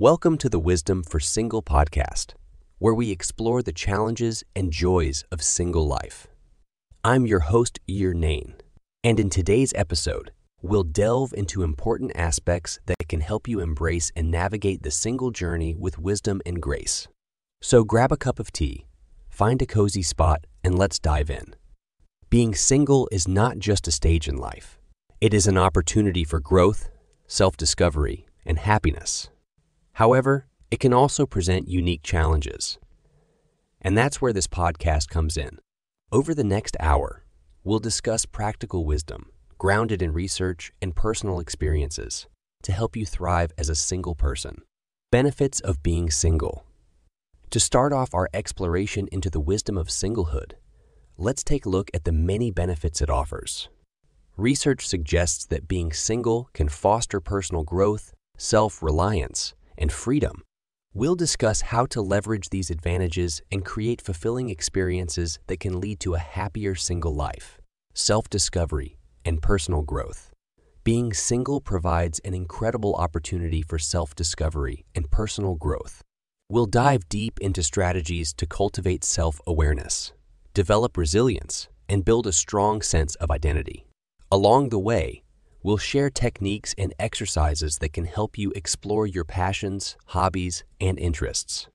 [0.00, 2.32] Welcome to the Wisdom for Single podcast,
[2.78, 6.26] where we explore the challenges and joys of single life.
[7.04, 8.54] I'm your host, Yer Nain,
[9.04, 10.32] and in today's episode,
[10.62, 15.74] we'll delve into important aspects that can help you embrace and navigate the single journey
[15.74, 17.06] with wisdom and grace.
[17.60, 18.86] So grab a cup of tea,
[19.28, 21.54] find a cozy spot, and let's dive in.
[22.30, 24.78] Being single is not just a stage in life.
[25.20, 26.88] It is an opportunity for growth,
[27.26, 29.28] self discovery, and happiness.
[29.94, 32.78] However, it can also present unique challenges.
[33.80, 35.58] And that's where this podcast comes in.
[36.12, 37.24] Over the next hour,
[37.64, 42.26] we'll discuss practical wisdom grounded in research and personal experiences
[42.62, 44.62] to help you thrive as a single person.
[45.12, 46.64] Benefits of being single.
[47.50, 50.52] To start off our exploration into the wisdom of singlehood,
[51.18, 53.68] let's take a look at the many benefits it offers.
[54.38, 60.42] Research suggests that being single can foster personal growth, self reliance, and freedom.
[60.92, 66.14] We'll discuss how to leverage these advantages and create fulfilling experiences that can lead to
[66.14, 67.58] a happier single life,
[67.94, 70.30] self discovery, and personal growth.
[70.82, 76.02] Being single provides an incredible opportunity for self discovery and personal growth.
[76.48, 80.12] We'll dive deep into strategies to cultivate self awareness,
[80.54, 83.86] develop resilience, and build a strong sense of identity.
[84.32, 85.22] Along the way,
[85.62, 91.68] we'll share techniques and exercises that can help you explore your passions, hobbies, and interests.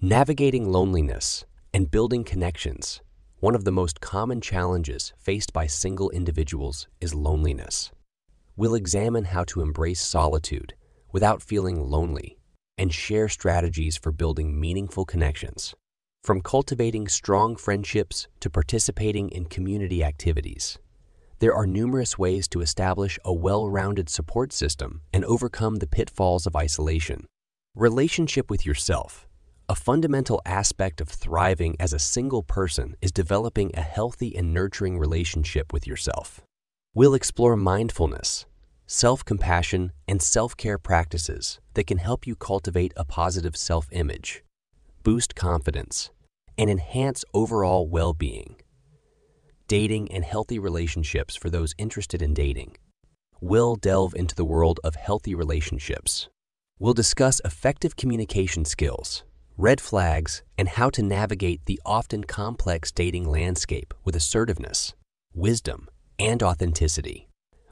[0.00, 3.00] Navigating loneliness and building connections.
[3.38, 7.90] One of the most common challenges faced by single individuals is loneliness.
[8.56, 10.74] We'll examine how to embrace solitude
[11.12, 12.38] without feeling lonely
[12.76, 15.74] and share strategies for building meaningful connections.
[16.22, 20.78] From cultivating strong friendships to participating in community activities,
[21.40, 26.46] there are numerous ways to establish a well rounded support system and overcome the pitfalls
[26.46, 27.24] of isolation.
[27.74, 29.26] Relationship with yourself.
[29.66, 34.98] A fundamental aspect of thriving as a single person is developing a healthy and nurturing
[34.98, 36.42] relationship with yourself.
[36.92, 38.44] We'll explore mindfulness,
[38.86, 44.44] self compassion, and self care practices that can help you cultivate a positive self image,
[45.02, 46.10] boost confidence,
[46.58, 48.56] and enhance overall well being
[49.70, 52.76] dating, and healthy relationships for those interested in dating.
[53.40, 56.28] We'll delve into the world of healthy relationships.
[56.80, 59.22] We'll discuss effective communication skills,
[59.56, 64.94] red flags, and how to navigate the often complex dating landscape with assertiveness,
[65.34, 65.88] wisdom,
[66.18, 67.28] and authenticity.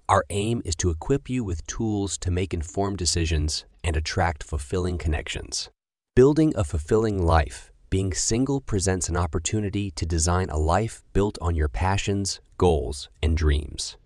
[0.08, 4.98] Our aim is to equip you with tools to make informed decisions and attract fulfilling
[4.98, 5.68] connections.
[6.14, 11.54] Building a fulfilling life being single presents an opportunity to design a life built on
[11.54, 13.96] your passions, goals, and dreams.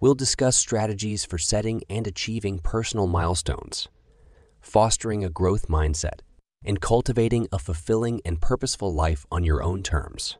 [0.00, 3.88] We'll discuss strategies for setting and achieving personal milestones,
[4.60, 6.20] fostering a growth mindset,
[6.64, 10.36] and cultivating a fulfilling and purposeful life on your own terms.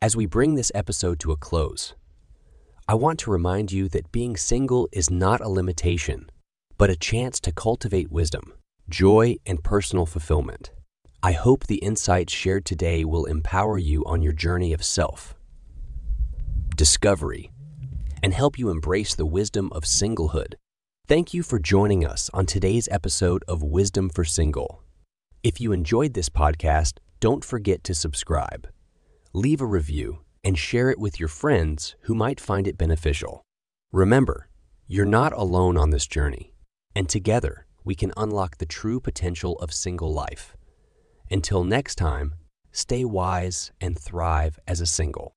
[0.00, 1.94] As we bring this episode to a close,
[2.88, 6.30] I want to remind you that being single is not a limitation,
[6.78, 8.54] but a chance to cultivate wisdom,
[8.88, 10.70] joy, and personal fulfillment.
[11.22, 15.34] I hope the insights shared today will empower you on your journey of self,
[16.74, 17.50] discovery,
[18.22, 20.54] and help you embrace the wisdom of singlehood.
[21.06, 24.82] Thank you for joining us on today's episode of Wisdom for Single.
[25.42, 28.68] If you enjoyed this podcast, don't forget to subscribe,
[29.34, 33.42] leave a review, and share it with your friends who might find it beneficial.
[33.92, 34.48] Remember,
[34.88, 36.54] you're not alone on this journey,
[36.96, 40.56] and together we can unlock the true potential of single life.
[41.30, 42.34] Until next time,
[42.72, 45.32] stay wise and thrive as a single.